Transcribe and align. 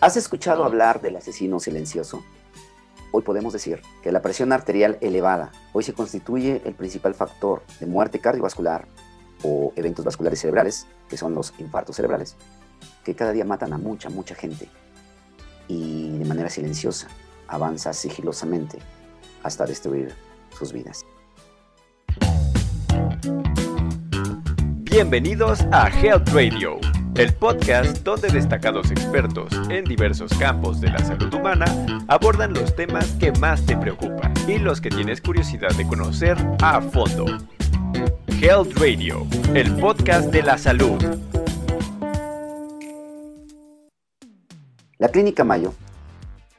¿Has 0.00 0.16
escuchado 0.16 0.64
hablar 0.64 1.00
del 1.00 1.16
asesino 1.16 1.58
silencioso? 1.58 2.22
Hoy 3.10 3.22
podemos 3.22 3.52
decir 3.52 3.82
que 4.00 4.12
la 4.12 4.22
presión 4.22 4.52
arterial 4.52 4.96
elevada 5.00 5.50
hoy 5.72 5.82
se 5.82 5.92
constituye 5.92 6.62
el 6.64 6.74
principal 6.74 7.14
factor 7.14 7.64
de 7.80 7.86
muerte 7.86 8.20
cardiovascular 8.20 8.86
o 9.42 9.72
eventos 9.74 10.04
vasculares 10.04 10.38
cerebrales, 10.38 10.86
que 11.08 11.16
son 11.16 11.34
los 11.34 11.52
infartos 11.58 11.96
cerebrales, 11.96 12.36
que 13.02 13.16
cada 13.16 13.32
día 13.32 13.44
matan 13.44 13.72
a 13.72 13.78
mucha, 13.78 14.08
mucha 14.08 14.36
gente 14.36 14.68
y 15.66 16.16
de 16.16 16.24
manera 16.24 16.48
silenciosa 16.48 17.08
avanza 17.48 17.92
sigilosamente 17.92 18.78
hasta 19.42 19.66
destruir 19.66 20.14
sus 20.56 20.72
vidas. 20.72 21.04
Bienvenidos 24.84 25.62
a 25.72 25.88
Health 25.88 26.28
Radio 26.28 26.78
el 27.18 27.34
podcast 27.34 28.04
donde 28.04 28.28
destacados 28.28 28.92
expertos 28.92 29.52
en 29.70 29.84
diversos 29.84 30.32
campos 30.38 30.80
de 30.80 30.88
la 30.88 31.00
salud 31.00 31.34
humana 31.34 31.66
abordan 32.06 32.54
los 32.54 32.76
temas 32.76 33.10
que 33.18 33.32
más 33.32 33.66
te 33.66 33.76
preocupan 33.76 34.32
y 34.46 34.58
los 34.58 34.80
que 34.80 34.88
tienes 34.88 35.20
curiosidad 35.20 35.70
de 35.76 35.84
conocer 35.84 36.36
a 36.62 36.80
fondo. 36.80 37.26
Health 38.40 38.72
Radio, 38.78 39.26
el 39.52 39.74
podcast 39.78 40.30
de 40.30 40.44
la 40.44 40.58
salud. 40.58 41.02
La 44.98 45.08
Clínica 45.08 45.42
Mayo, 45.42 45.74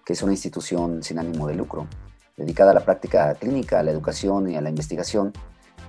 que 0.05 0.11
es 0.11 0.21
una 0.23 0.33
institución 0.33 1.03
sin 1.03 1.19
ánimo 1.19 1.47
de 1.47 1.55
lucro, 1.55 1.87
dedicada 2.35 2.71
a 2.71 2.73
la 2.73 2.83
práctica 2.83 3.33
clínica, 3.35 3.79
a 3.79 3.83
la 3.83 3.91
educación 3.91 4.49
y 4.49 4.57
a 4.57 4.61
la 4.61 4.69
investigación, 4.69 5.31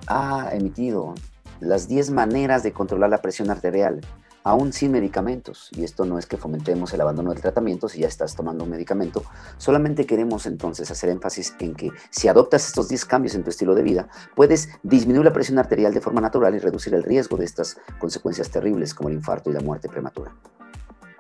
ha 0.07 0.51
emitido 0.53 1.17
las 1.59 1.89
10 1.89 2.13
maneras 2.13 2.63
de 2.63 2.71
controlar 2.71 3.11
la 3.11 3.21
presión 3.21 3.51
arterial 3.51 4.01
aún 4.45 4.73
sin 4.73 4.93
medicamentos. 4.93 5.71
Y 5.73 5.85
esto 5.85 6.05
no 6.05 6.19
es 6.19 6.27
que 6.27 6.37
fomentemos 6.37 6.93
el 6.93 7.01
abandono 7.01 7.31
del 7.31 7.41
tratamiento 7.41 7.89
si 7.89 8.01
ya 8.01 8.09
estás 8.09 8.35
tomando 8.35 8.65
un 8.65 8.71
medicamento. 8.71 9.23
Solamente 9.59 10.07
queremos 10.07 10.47
entonces 10.47 10.91
hacer 10.91 11.11
énfasis 11.11 11.55
en 11.59 11.75
que 11.75 11.91
si 12.11 12.29
adoptas 12.29 12.67
estos 12.67 12.89
10 12.89 13.05
cambios 13.05 13.35
en 13.35 13.45
tu 13.45 13.51
estilo 13.51 13.75
de 13.75 13.83
vida, 13.83 14.09
puedes 14.35 14.69
disminuir 14.83 15.25
la 15.25 15.33
presión 15.33 15.59
arterial 15.59 15.93
de 15.95 16.01
forma 16.01 16.21
natural 16.21 16.55
y 16.55 16.59
reducir 16.59 16.95
el 16.95 17.03
riesgo 17.03 17.37
de 17.37 17.45
estas 17.45 17.79
consecuencias 17.99 18.51
terribles 18.51 18.95
como 18.95 19.09
el 19.09 19.17
infarto 19.17 19.51
y 19.51 19.55
la 19.55 19.61
muerte 19.61 19.89
prematura. 19.89 20.35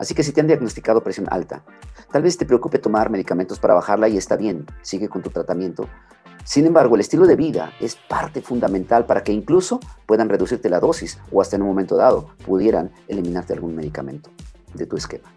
Así 0.01 0.15
que 0.15 0.23
si 0.23 0.33
te 0.33 0.41
han 0.41 0.47
diagnosticado 0.47 1.05
presión 1.05 1.27
alta, 1.31 1.63
tal 2.11 2.23
vez 2.23 2.39
te 2.39 2.47
preocupe 2.47 2.79
tomar 2.79 3.11
medicamentos 3.11 3.59
para 3.59 3.75
bajarla 3.75 4.09
y 4.09 4.17
está 4.17 4.37
bien, 4.37 4.65
sigue 4.81 5.11
con 5.11 5.21
tu 5.21 5.29
tratamiento, 5.29 5.91
sin 6.45 6.67
embargo, 6.67 6.95
el 6.95 7.01
estilo 7.01 7.27
de 7.27 7.37
vida 7.37 7.73
es 7.81 7.97
parte 7.97 8.41
fundamental 8.41 9.07
para 9.07 9.23
que 9.23 9.33
incluso 9.33 9.81
puedan 10.07 10.29
reducirte 10.29 10.69
la 10.69 10.81
dosis 10.81 11.19
o 11.31 11.41
hasta 11.41 11.57
en 11.57 11.63
un 11.63 11.69
momento 11.69 11.97
dado 11.97 12.31
pudieran 12.45 12.91
eliminarte 13.09 13.53
algún 13.53 13.77
medicamento 13.77 14.31
de 14.75 14.87
tu 14.87 14.97
esquema. 14.97 15.29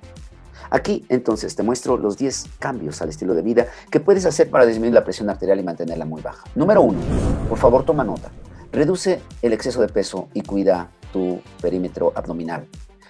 Aquí 0.69 1.05
entonces 1.09 1.55
te 1.55 1.61
muestro 1.61 1.97
los 1.97 2.17
10 2.17 2.45
cambios 2.57 3.01
al 3.01 3.09
estilo 3.09 3.35
de 3.35 3.43
vida 3.43 3.67
que 3.91 3.99
puedes 3.99 4.25
hacer 4.25 4.49
para 4.49 4.65
disminuir 4.65 4.93
la 4.93 5.03
presión 5.03 5.29
arterial 5.29 5.59
y 5.59 5.63
mantenerla 5.63 6.05
muy 6.05 6.21
baja. 6.21 6.45
Número 6.55 6.81
1. 6.81 6.99
Por 7.47 7.57
favor, 7.59 7.85
toma 7.85 8.03
nota. 8.03 8.31
Reduce 8.71 9.21
el 9.43 9.53
exceso 9.53 9.81
de 9.81 9.89
peso 9.89 10.29
y 10.33 10.41
cuida 10.41 10.89
tu 11.11 11.39
perímetro 11.61 12.11
abdominal. 12.15 12.67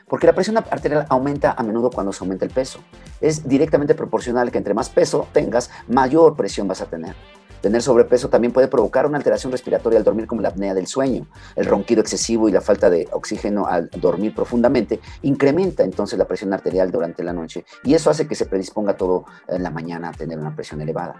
Porque 0.09 0.27
la 0.27 0.33
presión 0.33 0.57
arterial 0.57 1.05
aumenta 1.07 1.53
a 1.53 1.63
menudo 1.63 1.89
cuando 1.89 2.11
se 2.11 2.23
aumenta 2.23 2.43
el 2.43 2.51
peso. 2.51 2.79
Es 3.21 3.47
directamente 3.47 3.95
proporcional 3.95 4.51
que 4.51 4.57
entre 4.57 4.73
más 4.73 4.89
peso 4.89 5.27
tengas, 5.31 5.69
mayor 5.87 6.35
presión 6.35 6.67
vas 6.67 6.81
a 6.81 6.87
tener. 6.87 7.15
Tener 7.63 7.81
sobrepeso 7.81 8.27
también 8.27 8.51
puede 8.51 8.67
provocar 8.67 9.05
una 9.05 9.15
alteración 9.15 9.49
respiratoria 9.49 9.97
al 9.97 10.03
dormir 10.03 10.27
como 10.27 10.41
la 10.41 10.49
apnea 10.49 10.73
del 10.73 10.85
sueño. 10.85 11.27
El 11.55 11.65
ronquido 11.65 12.01
excesivo 12.01 12.49
y 12.49 12.51
la 12.51 12.59
falta 12.59 12.89
de 12.89 13.07
oxígeno 13.13 13.67
al 13.67 13.89
dormir 13.89 14.35
profundamente 14.35 14.99
incrementa 15.21 15.81
entonces 15.81 16.19
la 16.19 16.27
presión 16.27 16.51
arterial 16.51 16.91
durante 16.91 17.23
la 17.23 17.31
noche 17.31 17.63
y 17.85 17.93
eso 17.93 18.09
hace 18.09 18.27
que 18.27 18.35
se 18.35 18.47
predisponga 18.47 18.97
todo 18.97 19.23
en 19.47 19.63
la 19.63 19.69
mañana 19.69 20.09
a 20.09 20.11
tener 20.11 20.37
una 20.39 20.53
presión 20.53 20.81
elevada. 20.81 21.15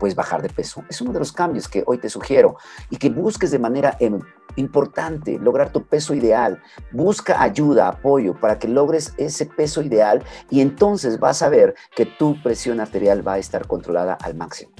Puedes 0.00 0.16
bajar 0.16 0.42
de 0.42 0.48
peso. 0.48 0.82
Es 0.88 1.00
uno 1.02 1.12
de 1.12 1.20
los 1.20 1.30
cambios 1.30 1.68
que 1.68 1.84
hoy 1.86 1.98
te 1.98 2.08
sugiero 2.08 2.56
y 2.88 2.96
que 2.96 3.08
busques 3.08 3.52
de 3.52 3.60
manera 3.60 3.96
em, 4.00 4.18
importante 4.56 5.38
lograr 5.38 5.70
tu 5.70 5.86
peso 5.86 6.14
ideal. 6.14 6.60
Busca 6.90 7.40
ayuda, 7.40 7.86
apoyo 7.86 8.34
para 8.34 8.58
que 8.58 8.66
logres 8.66 9.14
ese 9.18 9.46
peso 9.46 9.82
ideal 9.82 10.24
y 10.50 10.62
entonces 10.62 11.20
vas 11.20 11.42
a 11.42 11.48
ver 11.48 11.76
que 11.94 12.06
tu 12.06 12.42
presión 12.42 12.80
arterial 12.80 13.24
va 13.24 13.34
a 13.34 13.38
estar 13.38 13.68
controlada 13.68 14.14
al 14.14 14.34
máximo 14.34 14.72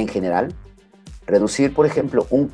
en 0.00 0.08
general, 0.08 0.54
reducir, 1.26 1.74
por 1.74 1.86
ejemplo, 1.86 2.26
un 2.30 2.50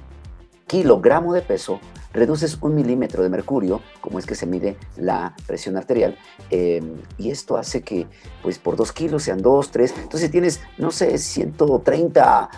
kilogramo 0.66 1.32
de 1.32 1.42
peso 1.42 1.80
reduces 2.12 2.58
un 2.60 2.74
milímetro 2.74 3.22
de 3.22 3.28
mercurio, 3.28 3.80
como 4.04 4.18
es 4.18 4.26
que 4.26 4.34
se 4.34 4.44
mide 4.44 4.76
la 4.98 5.34
presión 5.46 5.78
arterial, 5.78 6.18
em, 6.50 6.96
y 7.16 7.30
esto 7.30 7.56
hace 7.56 7.80
que, 7.80 8.06
pues, 8.42 8.58
por 8.58 8.76
dos 8.76 8.92
kilos 8.92 9.22
sean 9.22 9.40
dos, 9.40 9.70
tres, 9.70 9.94
entonces 9.96 10.30
tienes, 10.30 10.60
no 10.76 10.90
sé, 10.90 11.16
130, 11.16 12.50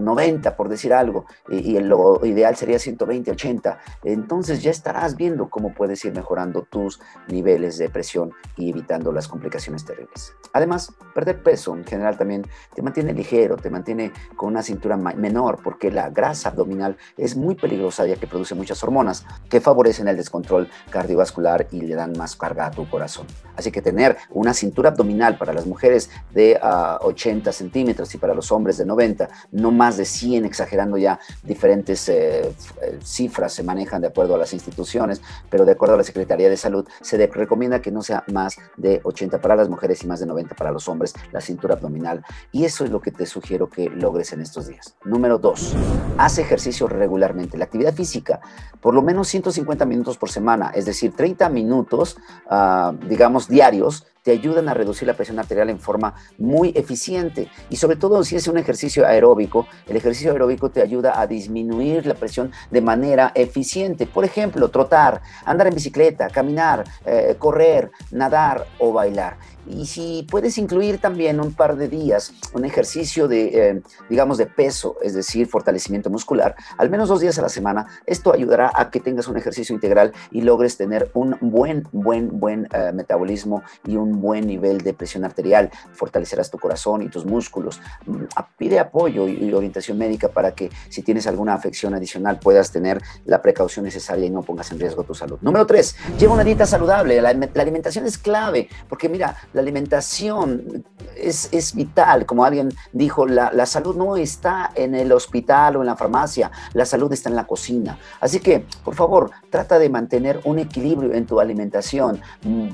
90, 0.00 0.48
ah, 0.48 0.56
por 0.56 0.68
decir 0.68 0.92
algo, 0.92 1.26
y, 1.48 1.76
y, 1.76 1.78
lo 1.78 2.26
ideal 2.26 2.56
sería 2.56 2.80
120, 2.80 3.30
80, 3.30 3.78
entonces 4.02 4.64
ya 4.64 4.72
estarás 4.72 5.14
viendo 5.14 5.48
cómo 5.48 5.72
puedes 5.74 6.04
ir 6.04 6.12
mejorando 6.12 6.62
tus 6.62 6.98
niveles 7.28 7.78
de 7.78 7.88
presión 7.88 8.32
y 8.56 8.70
evitando 8.70 9.12
las 9.12 9.28
complicaciones 9.28 9.84
terribles. 9.84 10.34
Además, 10.52 10.92
perder 11.14 11.40
peso 11.40 11.76
en 11.76 11.84
general 11.84 12.18
también 12.18 12.44
te 12.74 12.82
mantiene 12.82 13.14
ligero, 13.14 13.56
te 13.56 13.70
mantiene 13.70 14.12
con 14.34 14.48
una 14.48 14.64
cintura 14.64 14.96
menor, 14.96 15.60
porque 15.62 15.92
la 15.92 16.10
grasa 16.10 16.48
abdominal 16.48 16.96
es 17.16 17.36
muy 17.36 17.54
peligrosa 17.54 18.06
ya 18.06 18.16
que 18.16 18.26
produce 18.26 18.56
muchas 18.56 18.82
hormonas 18.82 19.24
que 19.48 19.60
favorecen 19.60 20.08
el 20.08 20.16
descontrol 20.16 20.68
cardiovascular 20.90 21.66
y 21.70 21.82
le 21.82 21.94
dan 21.94 22.12
más 22.16 22.36
carga 22.36 22.66
a 22.66 22.70
tu 22.70 22.88
corazón. 22.88 23.26
Así 23.56 23.70
que 23.70 23.82
tener 23.82 24.16
una 24.30 24.54
cintura 24.54 24.90
abdominal 24.90 25.36
para 25.36 25.52
las 25.52 25.66
mujeres 25.66 26.10
de 26.32 26.58
80 26.62 27.50
ah, 27.50 27.52
centímetros 27.52 28.14
y 28.14 28.18
para 28.18 28.34
los 28.34 28.50
hombres 28.52 28.78
de 28.78 28.86
90, 28.86 29.28
no 29.52 29.70
más 29.70 29.96
de 29.96 30.04
100, 30.04 30.44
exagerando 30.44 30.96
ya 30.96 31.20
diferentes 31.42 32.08
eh, 32.08 32.52
eh, 32.82 32.98
cifras 33.02 33.52
se 33.52 33.62
manejan 33.62 34.00
de 34.00 34.08
acuerdo 34.08 34.34
a 34.34 34.38
las 34.38 34.52
instituciones, 34.54 35.20
pero 35.50 35.64
de 35.64 35.72
acuerdo 35.72 35.94
a 35.94 35.98
la 35.98 36.04
Secretaría 36.04 36.48
de 36.48 36.56
Salud, 36.56 36.88
se 37.00 37.18
recomienda 37.26 37.82
que 37.82 37.90
no 37.90 38.02
sea 38.02 38.24
más 38.32 38.56
de 38.76 39.00
80 39.04 39.40
para 39.40 39.56
las 39.56 39.68
mujeres 39.68 40.02
y 40.02 40.06
más 40.06 40.20
de 40.20 40.26
90 40.26 40.54
para 40.54 40.72
los 40.72 40.88
hombres, 40.88 41.14
la 41.32 41.40
cintura 41.40 41.74
abdominal. 41.74 42.24
Y 42.52 42.64
eso 42.64 42.84
es 42.84 42.90
lo 42.90 43.00
que 43.00 43.10
te 43.10 43.26
sugiero 43.26 43.68
que 43.68 43.90
logres 43.90 44.32
en 44.32 44.40
estos 44.40 44.68
días. 44.68 44.96
Número 45.04 45.38
2. 45.38 45.76
Haz 46.18 46.38
ejercicio 46.38 46.86
regularmente. 46.88 47.58
La 47.58 47.64
actividad 47.64 47.94
física 47.94 48.40
por 48.80 48.94
lo 48.94 49.02
menos 49.02 49.28
150 49.28 49.84
minutos 49.84 50.16
por 50.16 50.30
semana, 50.30 50.69
es 50.74 50.86
decir, 50.86 51.12
30 51.12 51.48
minutos, 51.48 52.16
ah, 52.48 52.92
digamos, 53.08 53.48
diarios, 53.48 54.06
te 54.22 54.32
ayudan 54.32 54.68
a 54.68 54.74
reducir 54.74 55.06
la 55.06 55.14
presión 55.14 55.38
arterial 55.38 55.70
en 55.70 55.78
forma 55.78 56.14
muy 56.38 56.72
eficiente. 56.74 57.48
Y 57.68 57.76
sobre 57.76 57.96
todo 57.96 58.22
si 58.24 58.36
es 58.36 58.48
un 58.48 58.58
ejercicio 58.58 59.06
aeróbico, 59.06 59.66
el 59.86 59.96
ejercicio 59.96 60.32
aeróbico 60.32 60.70
te 60.70 60.82
ayuda 60.82 61.20
a 61.20 61.26
disminuir 61.26 62.06
la 62.06 62.14
presión 62.14 62.52
de 62.70 62.80
manera 62.80 63.32
eficiente. 63.34 64.06
Por 64.06 64.24
ejemplo, 64.24 64.68
trotar, 64.70 65.22
andar 65.44 65.66
en 65.66 65.74
bicicleta, 65.74 66.28
caminar, 66.28 66.84
eh, 67.04 67.36
correr, 67.38 67.90
nadar 68.10 68.66
o 68.78 68.92
bailar. 68.92 69.36
Y 69.66 69.86
si 69.86 70.26
puedes 70.28 70.58
incluir 70.58 70.98
también 70.98 71.40
un 71.40 71.52
par 71.52 71.76
de 71.76 71.88
días 71.88 72.32
un 72.54 72.64
ejercicio 72.64 73.28
de, 73.28 73.68
eh, 73.68 73.82
digamos, 74.08 74.38
de 74.38 74.46
peso, 74.46 74.96
es 75.02 75.14
decir, 75.14 75.46
fortalecimiento 75.46 76.10
muscular, 76.10 76.54
al 76.78 76.90
menos 76.90 77.08
dos 77.08 77.20
días 77.20 77.38
a 77.38 77.42
la 77.42 77.48
semana, 77.48 77.86
esto 78.06 78.32
ayudará 78.32 78.72
a 78.74 78.90
que 78.90 79.00
tengas 79.00 79.28
un 79.28 79.36
ejercicio 79.36 79.74
integral 79.74 80.12
y 80.30 80.42
logres 80.42 80.76
tener 80.76 81.10
un 81.14 81.36
buen, 81.40 81.86
buen, 81.92 82.40
buen 82.40 82.68
eh, 82.72 82.92
metabolismo 82.92 83.62
y 83.86 83.96
un 83.96 84.09
buen 84.18 84.46
nivel 84.46 84.78
de 84.78 84.94
presión 84.94 85.24
arterial. 85.24 85.70
Fortalecerás 85.92 86.50
tu 86.50 86.58
corazón 86.58 87.02
y 87.02 87.08
tus 87.08 87.26
músculos. 87.26 87.80
Mm, 88.06 88.24
pide 88.56 88.78
apoyo 88.78 89.28
y 89.28 89.52
orientación 89.52 89.98
médica 89.98 90.28
para 90.28 90.54
que 90.54 90.70
si 90.88 91.02
tienes 91.02 91.26
alguna 91.26 91.54
afección 91.54 91.94
adicional 91.94 92.38
puedas 92.38 92.72
tener 92.72 93.00
la 93.24 93.42
precaución 93.42 93.84
necesaria 93.84 94.26
y 94.26 94.30
no 94.30 94.42
pongas 94.42 94.70
en 94.72 94.80
riesgo 94.80 95.04
tu 95.04 95.14
salud. 95.14 95.38
Número 95.40 95.66
tres, 95.66 95.96
lleva 96.18 96.34
una 96.34 96.44
dieta 96.44 96.66
saludable. 96.66 97.20
La, 97.20 97.30
alimentación 97.30 98.06
es 98.06 98.18
clave 98.18 98.68
porque 98.88 99.08
mira, 99.08 99.36
la 99.52 99.60
alimentación 99.60 100.84
es, 101.16 101.48
es 101.52 101.74
vital. 101.74 102.26
Como 102.26 102.44
alguien 102.44 102.70
dijo, 102.92 103.26
la, 103.26 103.52
la, 103.52 103.66
salud 103.66 103.96
no 103.96 104.16
está 104.16 104.70
en 104.74 104.94
el 104.94 105.12
hospital 105.12 105.76
o 105.76 105.80
en 105.80 105.86
la 105.86 105.96
farmacia, 105.96 106.50
la 106.72 106.84
salud 106.84 107.12
está 107.12 107.28
en 107.28 107.36
la 107.36 107.46
cocina. 107.46 107.98
Así 108.20 108.40
que, 108.40 108.64
por 108.84 108.94
favor, 108.94 109.30
trata 109.50 109.78
de 109.78 109.88
mantener 109.88 110.40
un 110.44 110.58
equilibrio 110.58 111.12
en 111.12 111.26
tu 111.26 111.40
alimentación. 111.40 112.20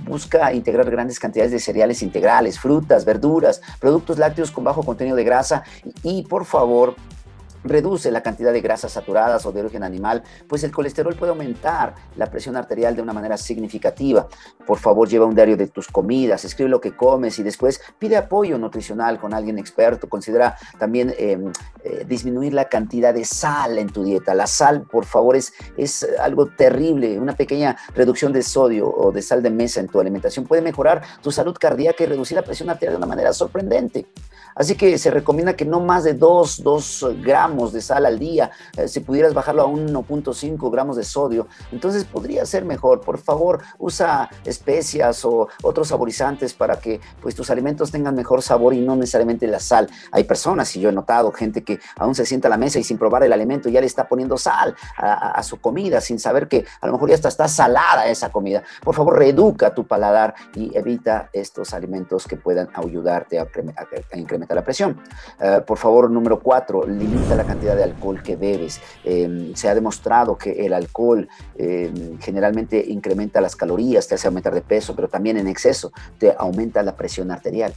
Busca 0.04 0.52
integrar 0.52 0.90
grandes 0.90 1.18
cantidades 1.18 1.25
de 1.32 1.58
cereales 1.58 2.02
integrales, 2.02 2.58
frutas, 2.58 3.05
verduras, 3.05 3.61
productos 3.81 4.19
lácteos 4.19 4.50
con 4.50 4.64
bajo 4.64 4.82
contenido 4.82 5.17
de 5.17 5.25
grasa. 5.25 5.62
Y, 6.02 6.23
por 6.25 6.44
favor, 6.44 6.96
reduce 7.64 8.10
la 8.10 8.22
cantidad 8.22 8.52
de 8.52 8.60
grasas 8.60 8.92
saturadas 8.92 9.44
o 9.46 9.52
de 9.52 9.60
origen 9.60 9.82
animal, 9.82 10.22
pues 10.48 10.64
el 10.64 10.72
colesterol 10.72 11.14
puede 11.14 11.30
aumentar 11.30 11.94
la 12.16 12.26
presión 12.26 12.56
arterial 12.56 12.96
de 12.96 13.02
una 13.02 13.12
manera 13.12 13.36
significativa. 13.36 14.28
Por 14.66 14.78
favor, 14.78 15.08
lleva 15.08 15.26
un 15.26 15.34
diario 15.34 15.56
de 15.56 15.68
tus 15.68 15.88
comidas, 15.88 16.44
escribe 16.44 16.70
lo 16.70 16.80
que 16.80 16.96
comes 16.96 17.38
y 17.38 17.42
después 17.42 17.80
pide 17.98 18.16
apoyo 18.16 18.58
nutricional 18.58 19.18
con 19.18 19.34
alguien 19.34 19.58
experto. 19.58 20.08
Considera 20.08 20.56
también 20.78 21.14
em, 21.18 21.52
eh, 21.84 22.04
disminuir 22.06 22.54
la 22.54 22.68
cantidad 22.68 23.14
de 23.14 23.24
sal 23.24 23.78
en 23.78 23.88
tu 23.88 24.04
dieta. 24.04 24.34
La 24.34 24.46
sal, 24.46 24.82
por 24.82 25.04
favor, 25.04 25.36
es, 25.36 25.52
es 25.76 26.06
algo 26.20 26.46
terrible. 26.46 27.18
Una 27.18 27.36
pequeña 27.36 27.76
reducción 27.94 28.32
de 28.32 28.42
sodio 28.42 28.88
o 28.88 29.12
de 29.12 29.22
sal 29.22 29.42
de 29.42 29.50
mesa 29.50 29.80
en 29.80 29.88
tu 29.88 30.00
alimentación 30.00 30.46
puede 30.46 30.62
mejorar 30.62 31.02
tu 31.22 31.30
salud 31.30 31.56
cardíaca 31.58 32.04
y 32.04 32.06
reducir 32.06 32.36
la 32.36 32.42
presión 32.42 32.70
arterial 32.70 32.94
de 32.94 32.98
una 32.98 33.06
manera 33.06 33.32
sorprendente. 33.32 34.06
Así 34.56 34.74
que 34.74 34.96
se 34.96 35.10
recomienda 35.10 35.54
que 35.54 35.66
no 35.66 35.80
más 35.80 36.02
de 36.02 36.14
2, 36.14 36.62
2 36.62 37.06
gramos 37.22 37.74
de 37.74 37.82
sal 37.82 38.06
al 38.06 38.18
día, 38.18 38.50
eh, 38.78 38.88
si 38.88 39.00
pudieras 39.00 39.34
bajarlo 39.34 39.62
a 39.62 39.66
1.5 39.66 40.70
gramos 40.70 40.96
de 40.96 41.04
sodio, 41.04 41.46
entonces 41.70 42.04
podría 42.04 42.46
ser 42.46 42.64
mejor. 42.64 43.02
Por 43.02 43.18
favor, 43.18 43.60
usa 43.78 44.30
especias 44.46 45.26
o 45.26 45.48
otros 45.62 45.88
saborizantes 45.88 46.54
para 46.54 46.80
que 46.80 47.00
pues, 47.20 47.34
tus 47.34 47.50
alimentos 47.50 47.90
tengan 47.90 48.14
mejor 48.14 48.40
sabor 48.40 48.72
y 48.72 48.80
no 48.80 48.96
necesariamente 48.96 49.46
la 49.46 49.60
sal. 49.60 49.90
Hay 50.10 50.24
personas, 50.24 50.74
y 50.74 50.80
yo 50.80 50.88
he 50.88 50.92
notado, 50.92 51.32
gente 51.32 51.62
que 51.62 51.78
aún 51.98 52.14
se 52.14 52.24
sienta 52.24 52.48
a 52.48 52.50
la 52.50 52.56
mesa 52.56 52.78
y 52.78 52.84
sin 52.84 52.96
probar 52.96 53.24
el 53.24 53.34
alimento 53.34 53.68
ya 53.68 53.80
le 53.82 53.86
está 53.86 54.08
poniendo 54.08 54.38
sal 54.38 54.74
a, 54.96 55.42
su 55.42 55.60
comida 55.60 56.00
sin 56.00 56.18
saber 56.18 56.48
que 56.48 56.64
a 56.80 56.86
lo 56.86 56.94
mejor 56.94 57.10
ya 57.10 57.16
está, 57.16 57.46
salada 57.46 58.06
esa 58.06 58.30
comida. 58.30 58.62
Por 58.82 58.94
favor, 58.94 59.18
reeduca 59.18 59.74
tu 59.74 59.86
paladar 59.86 60.34
y 60.54 60.74
evita 60.76 61.28
estos 61.34 61.74
alimentos 61.74 62.26
que 62.26 62.36
puedan 62.36 62.70
ayudarte 62.74 63.38
a 63.38 63.46
incrementar 64.14 64.45
la 64.54 64.62
presión. 64.62 65.00
Eh, 65.40 65.60
por 65.66 65.78
favor, 65.78 66.10
número 66.10 66.40
cuatro, 66.40 66.87
limita 66.87 67.34
la 67.34 67.44
cantidad 67.44 67.76
de 67.76 67.84
alcohol 67.84 68.22
que 68.22 68.37
bebes. 68.37 68.81
Em, 69.04 69.54
se 69.54 69.69
ha 69.69 69.75
demostrado 69.75 70.37
que 70.37 70.66
el 70.66 70.72
alcohol 70.72 71.28
em, 71.56 72.19
generalmente 72.20 72.84
incrementa 72.87 73.40
las 73.40 73.56
calorías, 73.56 74.06
te 74.06 74.14
hace 74.14 74.26
aumentar 74.26 74.54
de 74.54 74.62
peso, 74.62 74.94
pero 74.94 75.08
también 75.08 75.37
en 75.37 75.48
exceso 75.48 75.93
te 76.19 76.34
aumenta 76.37 76.82
la 76.82 76.96
presión 76.96 77.31
arterial. 77.31 77.72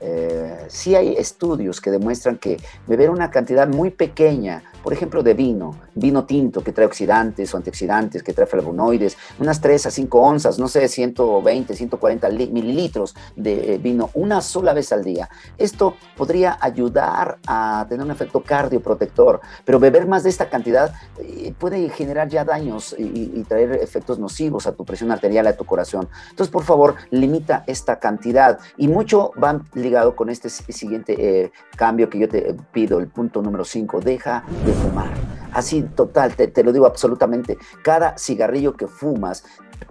Eh, 0.00 0.66
sí 0.68 0.94
hay 0.94 1.14
estudios 1.14 1.80
que 1.80 1.90
demuestran 1.90 2.36
que 2.36 2.58
beber 2.86 3.08
una 3.08 3.30
cantidad 3.30 3.66
muy 3.66 3.90
pequeña, 3.90 4.62
por 4.84 4.92
ejemplo, 4.92 5.22
de 5.22 5.32
vino, 5.32 5.74
vino 5.94 6.26
tinto 6.26 6.62
que 6.62 6.70
trae 6.70 6.86
oxidantes 6.86 7.54
o 7.54 7.56
antioxidantes, 7.56 8.22
que 8.22 8.34
trae 8.34 8.46
flavonoides, 8.46 9.16
unas 9.38 9.58
3 9.58 9.86
a 9.86 9.90
5 9.90 10.20
onzas, 10.20 10.58
no 10.58 10.68
sé, 10.68 10.86
120, 10.88 11.74
140 11.74 12.28
mililitros 12.28 13.14
de 13.34 13.80
vino 13.82 14.10
una 14.12 14.42
sola 14.42 14.74
vez 14.74 14.92
al 14.92 15.02
día. 15.02 15.30
Esto 15.56 15.94
podría 16.18 16.58
ayudar 16.60 17.38
a 17.46 17.86
tener 17.88 18.04
un 18.04 18.12
efecto 18.12 18.42
cardioprotector, 18.42 19.40
pero 19.64 19.80
beber 19.80 20.06
más 20.06 20.22
de 20.22 20.28
esta 20.28 20.50
cantidad 20.50 20.92
eh, 21.18 21.54
puede 21.58 21.88
generar 21.88 22.28
ya 22.28 22.44
daños 22.44 22.94
y, 22.98 23.42
traer 23.44 23.72
efectos 23.72 24.18
nocivos 24.18 24.66
a 24.66 24.72
tu 24.72 24.84
presión 24.84 25.10
arterial, 25.10 25.46
a 25.46 25.56
tu 25.56 25.64
corazón. 25.64 26.08
Entonces, 26.30 26.50
por 26.50 26.64
favor, 26.64 26.96
limita 27.10 27.64
esta 27.66 27.98
cantidad 27.98 28.58
y 28.76 28.88
mucho 28.88 29.32
va 29.42 29.60
ligado 29.74 30.14
con 30.14 30.28
este 30.28 30.50
siguiente 30.50 31.14
eh, 31.18 31.52
cambio 31.76 32.10
que 32.10 32.18
yo 32.18 32.28
te 32.28 32.54
pido, 32.72 33.00
el 33.00 33.08
punto 33.08 33.40
número 33.40 33.64
5, 33.64 34.00
deja 34.00 34.44
de 34.64 34.73
fumar. 34.74 35.12
Así, 35.54 35.82
total, 35.82 36.34
te, 36.34 36.64
lo 36.64 36.72
digo 36.72 36.84
absolutamente, 36.84 37.56
cada 37.82 38.18
cigarrillo 38.18 38.74
que 38.76 38.88
fumas 38.88 39.44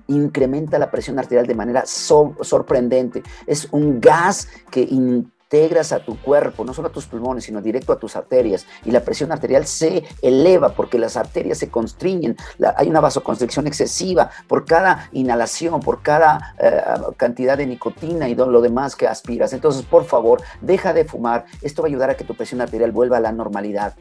incrementa 0.07 0.77
la 0.77 0.91
presión 0.91 1.17
arterial 1.17 1.47
de 1.47 1.55
manera 1.55 1.85
sorprendente. 1.85 3.23
Es 3.47 3.69
un 3.71 4.01
gas 4.01 4.49
que 4.69 4.81
integras 4.81 5.93
a 5.93 6.03
tu 6.03 6.19
cuerpo, 6.19 6.65
no 6.65 6.73
solo 6.73 6.89
a 6.89 6.91
tus 6.91 7.05
pulmones, 7.05 7.45
sino 7.45 7.61
directo 7.61 7.93
a 7.93 7.99
tus 7.99 8.17
arterias. 8.17 8.65
Y 8.83 8.91
la 8.91 9.05
presión 9.05 9.31
arterial 9.31 9.65
se 9.65 10.03
eleva 10.21 10.73
porque 10.73 10.99
las 10.99 11.15
arterias 11.15 11.59
se 11.59 11.69
constriñen. 11.69 12.35
hay 12.75 12.89
una 12.89 12.99
vasoconstricción 12.99 13.65
excesiva 13.65 14.31
por 14.49 14.65
cada 14.65 15.09
inhalación, 15.13 15.79
por 15.79 16.01
cada 16.01 16.55
eh, 16.59 16.81
cantidad 17.15 17.57
de 17.57 17.67
nicotina 17.67 18.27
y 18.27 18.35
lo 18.35 18.61
demás 18.61 18.97
que 18.97 19.07
aspiras. 19.07 19.53
Entonces, 19.53 19.83
por 19.85 20.03
favor, 20.03 20.41
deja 20.59 20.91
de 20.91 21.05
fumar. 21.05 21.45
Esto 21.61 21.83
va 21.83 21.87
a 21.87 21.89
ayudar 21.89 22.09
a 22.09 22.17
que 22.17 22.25
tu 22.25 22.35
presión 22.35 22.59
arterial 22.59 22.91
vuelva 22.91 23.17
a 23.17 23.21
la 23.21 23.31
normalidad 23.31 23.95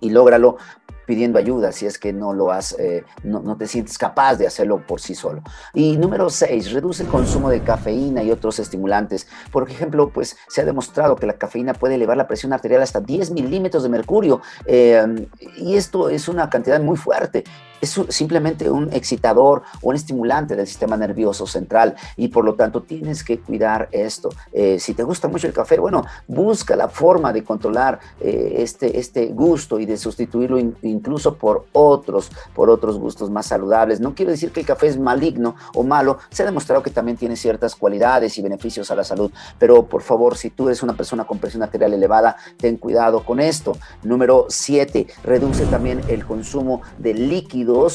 y 0.00 0.10
lógralo 0.10 0.56
pidiendo 1.10 1.40
ayuda 1.40 1.72
si 1.72 1.86
es 1.86 1.98
que 1.98 2.12
no 2.12 2.32
lo 2.32 2.52
has, 2.52 2.78
eh, 2.78 3.02
no, 3.24 3.40
no, 3.40 3.56
te 3.56 3.66
sientes 3.66 3.98
capaz 3.98 4.36
de 4.36 4.46
hacerlo 4.46 4.86
por 4.86 5.00
sí 5.00 5.16
solo. 5.16 5.42
Y 5.74 5.96
número 5.96 6.30
seis, 6.30 6.70
reduce 6.70 7.02
el 7.02 7.08
consumo 7.08 7.50
de 7.50 7.62
cafeína 7.62 8.22
y 8.22 8.30
otros 8.30 8.60
estimulantes. 8.60 9.26
Por 9.50 9.68
ejemplo, 9.68 10.10
pues 10.10 10.36
se 10.46 10.60
ha 10.60 10.64
demostrado 10.64 11.16
que 11.16 11.26
la 11.26 11.32
cafeína 11.32 11.74
puede 11.74 11.96
elevar 11.96 12.16
la 12.16 12.28
presión 12.28 12.52
arterial 12.52 12.82
hasta 12.82 13.00
10 13.00 13.32
milímetros 13.32 13.82
de 13.82 13.88
mercurio 13.88 14.40
eh, 14.66 15.26
y 15.56 15.74
esto 15.74 16.10
es 16.10 16.28
una 16.28 16.48
cantidad 16.48 16.80
muy 16.80 16.96
fuerte 16.96 17.42
es 17.80 18.00
simplemente 18.08 18.70
un 18.70 18.92
excitador 18.92 19.62
o 19.82 19.90
un 19.90 19.94
estimulante 19.94 20.56
del 20.56 20.66
sistema 20.66 20.96
nervioso 20.96 21.46
central 21.46 21.94
y 22.16 22.28
por 22.28 22.44
lo 22.44 22.54
tanto 22.54 22.82
tienes 22.82 23.24
que 23.24 23.38
cuidar 23.38 23.88
esto. 23.92 24.30
Eh, 24.52 24.78
si 24.78 24.94
te 24.94 25.02
gusta 25.02 25.28
mucho 25.28 25.46
el 25.46 25.52
café, 25.52 25.78
bueno, 25.78 26.04
busca 26.28 26.76
la 26.76 26.88
forma 26.88 27.32
de 27.32 27.44
controlar 27.44 28.00
eh, 28.20 28.54
este, 28.58 28.98
este 28.98 29.26
gusto 29.26 29.78
y 29.80 29.86
de 29.86 29.96
sustituirlo 29.96 30.58
incluso 30.82 31.34
por 31.34 31.66
otros, 31.72 32.30
por 32.54 32.70
otros 32.70 32.98
gustos 32.98 33.30
más 33.30 33.46
saludables. 33.46 34.00
No 34.00 34.14
quiero 34.14 34.30
decir 34.30 34.52
que 34.52 34.60
el 34.60 34.66
café 34.66 34.86
es 34.86 34.98
maligno 34.98 35.56
o 35.74 35.82
malo, 35.82 36.18
se 36.30 36.42
ha 36.42 36.46
demostrado 36.46 36.82
que 36.82 36.90
también 36.90 37.16
tiene 37.16 37.36
ciertas 37.36 37.74
cualidades 37.74 38.36
y 38.38 38.42
beneficios 38.42 38.90
a 38.90 38.94
la 38.94 39.04
salud, 39.04 39.30
pero 39.58 39.86
por 39.86 40.02
favor, 40.02 40.36
si 40.36 40.50
tú 40.50 40.68
eres 40.68 40.82
una 40.82 40.94
persona 40.94 41.24
con 41.24 41.38
presión 41.38 41.62
arterial 41.62 41.92
elevada, 41.92 42.36
ten 42.56 42.76
cuidado 42.76 43.24
con 43.24 43.40
esto. 43.40 43.76
Número 44.02 44.46
7, 44.48 45.06
reduce 45.24 45.66
también 45.66 46.00
el 46.08 46.24
consumo 46.24 46.82
de 46.98 47.14
líquido 47.70 47.86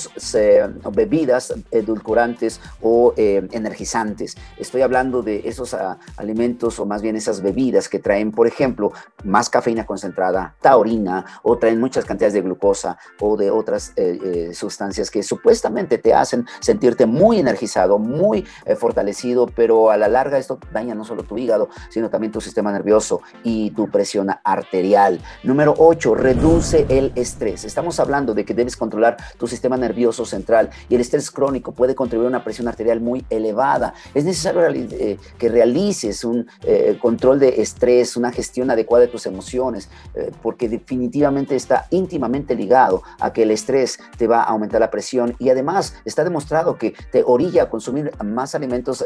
bebidas 0.94 1.54
edulcorantes 1.72 2.62
o 2.82 3.14
eh, 3.18 3.48
energizantes. 3.52 4.36
Estoy 4.58 4.82
hablando 4.82 5.22
de 5.22 5.42
esos 5.46 5.74
ah, 5.74 5.98
alimentos 6.18 6.80
o 6.80 6.86
más 6.86 7.02
bien 7.02 7.16
esas 7.16 7.42
bebidas 7.42 7.90
que 7.90 8.00
traen, 8.00 8.32
por 8.32 8.48
ejemplo, 8.48 8.92
más 9.24 9.50
cafeína 9.50 9.86
concentrada, 9.86 10.56
taurina, 10.62 11.26
o 11.44 11.58
traen 11.58 11.80
muchas 11.80 12.06
cantidades 12.06 12.34
de 12.34 12.42
glucosa 12.42 12.98
o 13.20 13.36
de 13.36 13.52
otras 13.52 13.94
eh, 13.96 14.20
eh, 14.24 14.54
sustancias 14.54 15.12
que 15.12 15.24
supuestamente 15.24 15.98
te 15.98 16.14
hacen 16.14 16.46
sentirte 16.60 17.06
muy 17.06 17.40
energizado, 17.40 18.00
muy 18.00 18.46
fortalecido, 18.78 19.48
pero 19.48 19.92
a 19.92 19.98
la 19.98 20.08
larga 20.08 20.38
esto 20.38 20.60
daña 20.72 20.96
no 20.96 21.04
solo 21.04 21.24
tu 21.24 21.38
hígado, 21.38 21.70
sino 21.90 22.10
también 22.10 22.32
tu 22.32 22.42
sistema 22.42 22.72
nervioso 22.72 23.22
y 23.44 23.72
tu 23.72 23.90
presión 23.90 24.30
arterial. 24.44 25.22
Número 25.44 25.74
8, 25.78 26.16
reduce 26.16 26.86
el 26.90 27.12
estrés. 27.16 27.66
Estamos 27.66 28.00
hablando 28.00 28.34
de 28.34 28.46
que 28.46 28.54
debes 28.54 28.78
controlar 28.78 29.18
tu 29.38 29.48
sistema 29.48 29.65
nervioso 29.70 30.26
central 30.26 30.70
y 30.90 30.96
el 30.96 31.02
estrés 31.02 31.32
crónico 31.32 31.72
puede 31.72 31.96
contribuir 31.96 32.28
a 32.28 32.30
una 32.30 32.44
presión 32.44 32.68
arterial 32.68 33.02
muy 33.02 33.26
elevada. 33.30 33.94
Es 34.14 34.26
necesario 34.26 34.62
eh, 34.68 35.18
que 35.38 35.50
realices 35.50 36.24
un 36.24 36.48
eh, 36.64 36.98
control 37.02 37.40
de 37.40 37.62
estrés, 37.62 38.16
una 38.16 38.32
gestión 38.32 38.70
adecuada 38.72 39.06
de 39.06 39.12
tus 39.12 39.26
emociones, 39.26 39.90
eh, 40.14 40.32
porque 40.42 40.70
definitivamente 40.70 41.56
está 41.56 41.88
íntimamente 41.90 42.56
ligado 42.56 43.04
a 43.20 43.34
que 43.34 43.44
el 43.44 43.52
estrés 43.52 44.00
te 44.18 44.28
va 44.28 44.42
a 44.42 44.46
aumentar 44.46 44.80
la 44.80 44.92
presión 44.92 45.36
y 45.40 45.50
además 45.50 45.96
está 46.06 46.24
demostrado 46.24 46.78
que 46.78 46.94
te 47.12 47.24
orilla 47.26 47.64
a 47.64 47.70
consumir 47.70 48.12
más 48.24 48.56
alimentos 48.56 49.04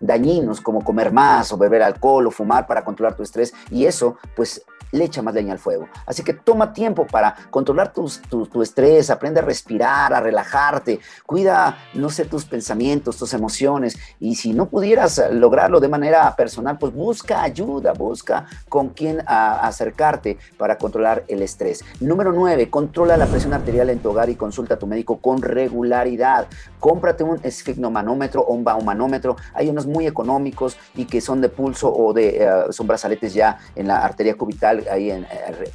dañinos 0.00 0.60
como 0.60 0.84
comer 0.84 1.12
más 1.12 1.52
o 1.52 1.56
beber 1.56 1.82
alcohol 1.82 2.26
o 2.26 2.30
fumar 2.30 2.66
para 2.66 2.84
controlar 2.84 3.16
tu 3.16 3.22
estrés 3.22 3.52
y 3.70 3.86
eso 3.86 4.16
pues 4.36 4.62
le 4.94 5.04
echa 5.04 5.22
más 5.22 5.34
leña 5.34 5.52
al 5.52 5.58
fuego. 5.58 5.88
Así 6.06 6.22
que 6.22 6.32
toma 6.32 6.72
tiempo 6.72 7.06
para 7.06 7.34
controlar 7.50 7.92
tu, 7.92 8.08
tu, 8.28 8.62
estrés, 8.62 9.10
aprende 9.10 9.40
a 9.40 9.42
respirar, 9.42 9.93
a 9.94 10.20
relajarte, 10.20 11.00
cuida, 11.26 11.78
no 11.94 12.10
sé, 12.10 12.24
tus 12.24 12.44
pensamientos, 12.44 13.16
tus 13.16 13.32
emociones. 13.34 13.96
Y 14.20 14.34
si 14.34 14.52
no 14.52 14.66
pudieras 14.66 15.22
lograrlo 15.30 15.80
de 15.80 15.88
manera 15.88 16.34
personal, 16.36 16.78
pues 16.78 16.92
busca 16.92 17.42
ayuda, 17.42 17.92
busca 17.92 18.46
con 18.68 18.90
quién 18.90 19.22
acercarte 19.26 20.38
para 20.58 20.78
controlar 20.78 21.24
el 21.28 21.42
estrés. 21.42 21.84
Número 22.00 22.32
9, 22.32 22.70
controla 22.70 23.16
la 23.16 23.26
presión 23.26 23.54
arterial 23.54 23.90
en 23.90 24.00
tu 24.00 24.10
hogar 24.10 24.28
y 24.30 24.36
consulta 24.36 24.74
a 24.74 24.78
tu 24.78 24.86
médico 24.86 25.18
con 25.18 25.42
regularidad. 25.42 26.46
Cómprate 26.80 27.24
un 27.24 27.40
esfignomanómetro 27.42 28.42
o 28.42 28.54
un 28.54 28.64
baumanómetro. 28.64 29.36
Hay 29.54 29.68
unos 29.68 29.86
muy 29.86 30.06
económicos 30.06 30.76
y 30.94 31.04
que 31.06 31.20
son 31.20 31.40
de 31.40 31.48
pulso 31.48 31.92
o 31.94 32.12
de, 32.12 32.42
eh, 32.42 32.50
son 32.70 32.86
brazaletes 32.86 33.34
ya 33.34 33.58
en 33.74 33.88
la 33.88 33.98
arteria 33.98 34.36
cubital 34.36 34.86
ahí 34.90 35.10
eh, 35.10 35.26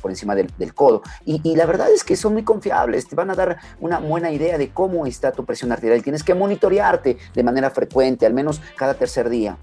por 0.01 0.11
encima 0.11 0.35
del, 0.35 0.73
codo. 0.73 1.01
Y, 1.25 1.55
la 1.55 1.65
verdad 1.65 1.89
es 1.91 2.03
que 2.03 2.15
son 2.15 2.33
muy 2.33 2.43
confiables, 2.43 3.07
te 3.07 3.15
van 3.15 3.29
a 3.31 3.35
dar 3.35 3.57
una 3.79 3.99
buena 4.09 4.31
idea 4.31 4.57
de 4.57 4.71
cómo 4.71 5.05
está 5.05 5.31
tu 5.31 5.45
presión 5.45 5.71
arterial. 5.71 6.03
Tienes 6.03 6.23
que 6.23 6.33
monitorearte 6.33 7.17
de 7.33 7.43
manera 7.43 7.69
frecuente, 7.69 8.25
al 8.25 8.33
menos 8.33 8.61
cada 8.75 8.95
tercer 8.95 9.29
día 9.29 9.57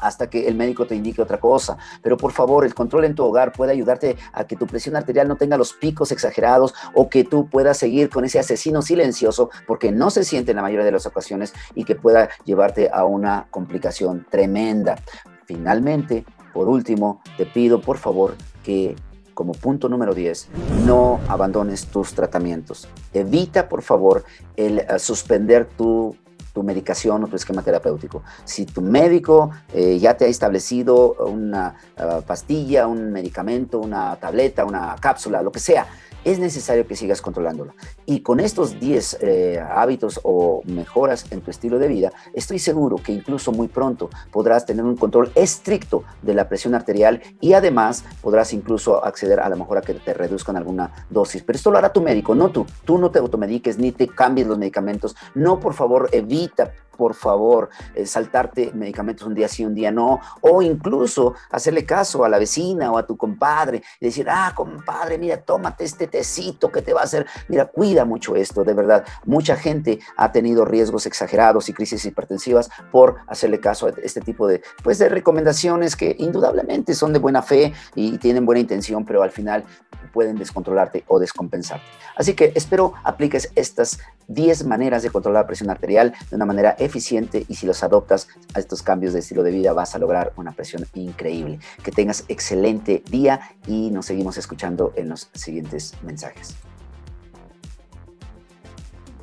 hasta 0.00 0.30
que 0.30 0.48
el 0.48 0.54
médico 0.54 0.86
te 0.86 0.94
indique 0.94 1.22
otra 1.22 1.38
cosa. 1.38 1.76
Pero 2.02 2.16
por 2.16 2.32
favor, 2.32 2.64
el 2.64 2.74
control 2.74 3.04
en 3.04 3.14
tu 3.14 3.24
hogar 3.24 3.52
puede 3.52 3.72
ayudarte 3.72 4.16
a 4.32 4.44
que 4.44 4.56
tu 4.56 4.66
presión 4.66 4.96
arterial 4.96 5.28
no 5.28 5.36
tenga 5.36 5.56
los 5.56 5.74
picos 5.74 6.10
exagerados 6.10 6.74
o 6.94 7.08
que 7.08 7.24
tú 7.24 7.48
puedas 7.48 7.76
seguir 7.78 8.08
con 8.08 8.24
ese 8.24 8.38
asesino 8.38 8.82
silencioso 8.82 9.50
porque 9.66 9.92
no 9.92 10.10
se 10.10 10.24
siente 10.24 10.52
en 10.52 10.56
la 10.56 10.62
mayoría 10.62 10.84
de 10.84 10.92
las 10.92 11.06
ocasiones 11.06 11.52
y 11.74 11.84
que 11.84 11.94
pueda 11.94 12.30
llevarte 12.44 12.90
a 12.92 13.04
una 13.04 13.46
complicación 13.50 14.26
tremenda. 14.30 14.96
Finalmente, 15.44 16.24
por 16.52 16.68
último, 16.68 17.20
te 17.36 17.46
pido 17.46 17.80
por 17.80 17.98
favor 17.98 18.36
que 18.64 18.96
como 19.40 19.54
punto 19.54 19.88
número 19.88 20.12
10, 20.12 20.48
no 20.84 21.18
abandones 21.26 21.86
tus 21.86 22.12
tratamientos. 22.12 22.86
Evita, 23.14 23.70
por 23.70 23.80
favor, 23.80 24.22
el 24.54 24.80
eh, 24.80 24.98
suspender 24.98 25.64
tu 25.64 26.14
tu 26.52 26.62
medicación 26.62 27.24
o 27.24 27.26
tu 27.28 27.36
esquema 27.36 27.62
terapéutico. 27.62 28.22
Si 28.44 28.66
tu 28.66 28.82
médico 28.82 29.50
eh, 29.72 29.98
ya 29.98 30.16
te 30.16 30.26
ha 30.26 30.28
establecido 30.28 31.14
una 31.26 31.76
ah, 31.96 32.20
pastilla, 32.26 32.86
un 32.86 33.12
medicamento, 33.12 33.78
una 33.78 34.16
tableta, 34.16 34.64
una 34.64 34.96
cápsula, 35.00 35.42
lo 35.42 35.52
que 35.52 35.60
sea, 35.60 35.86
es 36.24 36.38
necesario 36.38 36.86
que 36.86 36.96
sigas 36.96 37.20
controlándolo. 37.20 37.74
Y 38.06 38.20
con 38.20 38.40
estos 38.40 38.78
10 38.78 39.18
eh, 39.20 39.60
hábitos 39.60 40.20
o 40.22 40.62
mejoras 40.64 41.30
en 41.30 41.40
tu 41.40 41.50
estilo 41.50 41.78
de 41.78 41.88
vida, 41.88 42.12
estoy 42.34 42.58
seguro 42.58 42.96
que 42.96 43.12
incluso 43.12 43.52
muy 43.52 43.68
pronto 43.68 44.10
podrás 44.30 44.66
tener 44.66 44.84
un 44.84 44.96
control 44.96 45.30
estricto 45.34 46.04
de 46.22 46.34
la 46.34 46.48
presión 46.48 46.74
arterial 46.74 47.22
y 47.40 47.54
además 47.54 48.04
podrás 48.20 48.52
incluso 48.52 49.04
acceder 49.04 49.40
a 49.40 49.48
lo 49.48 49.56
mejor 49.56 49.80
que 49.82 49.94
te 49.94 50.14
reduzcan 50.14 50.56
alguna 50.56 51.06
dosis. 51.08 51.42
Pero 51.42 51.56
esto 51.56 51.70
lo 51.70 51.78
hará 51.78 51.92
tu 51.92 52.02
médico, 52.02 52.34
no 52.34 52.50
tú. 52.50 52.66
Tú 52.84 52.98
no 52.98 53.10
te 53.10 53.18
automediques 53.18 53.78
ni 53.78 53.92
te 53.92 54.08
cambies 54.08 54.46
los 54.46 54.58
medicamentos. 54.58 55.16
No, 55.34 55.60
por 55.60 55.74
favor, 55.74 56.08
evita 56.12 56.72
por 57.00 57.14
favor, 57.14 57.70
eh, 57.94 58.04
saltarte 58.04 58.72
medicamentos 58.74 59.26
un 59.26 59.34
día 59.34 59.48
sí, 59.48 59.64
un 59.64 59.74
día 59.74 59.90
no, 59.90 60.20
o 60.42 60.60
incluso 60.60 61.32
hacerle 61.50 61.86
caso 61.86 62.26
a 62.26 62.28
la 62.28 62.38
vecina 62.38 62.92
o 62.92 62.98
a 62.98 63.06
tu 63.06 63.16
compadre 63.16 63.82
y 63.98 64.04
decir, 64.04 64.26
ah, 64.28 64.52
compadre, 64.54 65.16
mira, 65.16 65.38
tómate 65.38 65.84
este 65.84 66.08
tecito 66.08 66.70
que 66.70 66.82
te 66.82 66.92
va 66.92 67.00
a 67.00 67.04
hacer, 67.04 67.24
mira, 67.48 67.64
cuida 67.64 68.04
mucho 68.04 68.36
esto, 68.36 68.64
de 68.64 68.74
verdad. 68.74 69.06
Mucha 69.24 69.56
gente 69.56 69.98
ha 70.18 70.30
tenido 70.30 70.66
riesgos 70.66 71.06
exagerados 71.06 71.70
y 71.70 71.72
crisis 71.72 72.04
hipertensivas 72.04 72.68
por 72.92 73.16
hacerle 73.28 73.60
caso 73.60 73.86
a 73.86 73.92
este 74.02 74.20
tipo 74.20 74.46
de, 74.46 74.60
pues, 74.82 74.98
de 74.98 75.08
recomendaciones 75.08 75.96
que 75.96 76.14
indudablemente 76.18 76.92
son 76.92 77.14
de 77.14 77.18
buena 77.18 77.40
fe 77.40 77.72
y 77.94 78.18
tienen 78.18 78.44
buena 78.44 78.60
intención, 78.60 79.06
pero 79.06 79.22
al 79.22 79.30
final 79.30 79.64
pueden 80.12 80.36
descontrolarte 80.36 81.04
o 81.08 81.18
descompensarte. 81.18 81.86
Así 82.14 82.34
que 82.34 82.52
espero 82.54 82.92
apliques 83.04 83.50
estas 83.54 84.00
10 84.30 84.64
maneras 84.64 85.02
de 85.02 85.10
controlar 85.10 85.42
la 85.42 85.46
presión 85.46 85.70
arterial 85.70 86.14
de 86.30 86.36
una 86.36 86.46
manera 86.46 86.76
eficiente 86.78 87.44
y 87.48 87.56
si 87.56 87.66
los 87.66 87.82
adoptas 87.82 88.28
a 88.54 88.60
estos 88.60 88.82
cambios 88.82 89.12
de 89.12 89.18
estilo 89.18 89.42
de 89.42 89.50
vida 89.50 89.72
vas 89.72 89.94
a 89.94 89.98
lograr 89.98 90.32
una 90.36 90.52
presión 90.52 90.86
increíble. 90.94 91.58
Que 91.82 91.90
tengas 91.90 92.24
excelente 92.28 93.02
día 93.10 93.40
y 93.66 93.90
nos 93.90 94.06
seguimos 94.06 94.38
escuchando 94.38 94.92
en 94.96 95.08
los 95.08 95.30
siguientes 95.34 95.94
mensajes. 96.02 96.54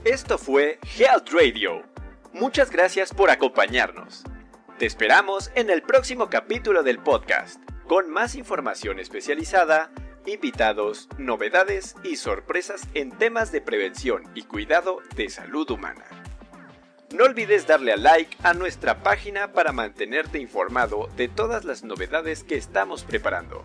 Esto 0.04 0.38
fue 0.38 0.80
Health 0.98 1.30
Radio. 1.32 1.82
Muchas 2.34 2.70
gracias 2.70 3.14
por 3.14 3.30
acompañarnos. 3.30 4.24
Te 4.78 4.86
esperamos 4.86 5.52
en 5.56 5.70
el 5.70 5.82
próximo 5.82 6.30
capítulo 6.30 6.84
del 6.84 7.00
podcast, 7.00 7.60
con 7.88 8.10
más 8.10 8.36
información 8.36 9.00
especializada 9.00 9.90
invitados, 10.28 11.08
novedades 11.18 11.96
y 12.04 12.18
sorpresas 12.18 12.82
en 12.94 13.12
temas 13.12 13.52
de 13.52 13.62
prevención 13.62 14.24
y 14.36 14.44
cuidado 14.44 15.00
de 15.16 15.30
salud 15.30 15.70
humana. 15.72 16.06
No 17.16 17.24
olvides 17.24 17.66
darle 17.66 17.94
a 17.94 17.98
like 17.98 18.36
a 18.44 18.54
nuestra 18.54 19.02
página 19.02 19.54
para 19.54 19.72
mantenerte 19.72 20.40
informado 20.40 21.10
de 21.16 21.30
todas 21.30 21.64
las 21.64 21.84
novedades 21.84 22.44
que 22.44 22.56
estamos 22.56 23.04
preparando. 23.04 23.64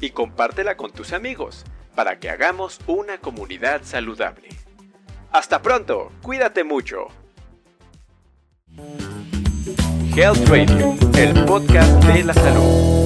Y 0.00 0.10
compártela 0.10 0.76
con 0.76 0.92
tus 0.92 1.14
amigos 1.14 1.64
para 1.94 2.18
que 2.18 2.28
hagamos 2.28 2.78
una 2.86 3.18
comunidad 3.18 3.82
saludable. 3.82 4.50
Hasta 5.32 5.62
pronto, 5.62 6.12
cuídate 6.20 6.64
mucho. 6.64 7.08
Health 10.14 10.48
Radio, 10.48 10.96
el 11.16 11.44
podcast 11.46 11.92
de 12.04 12.24
la 12.24 12.34
salud. 12.34 13.05